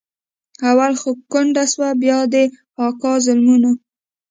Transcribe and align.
اول 0.69 0.93
خو 1.01 1.09
کونډه 1.31 1.63
سوه 1.73 1.89
بيا 2.01 2.19
د 2.33 2.35
اکا 2.85 3.13
ظلمونه. 3.25 3.69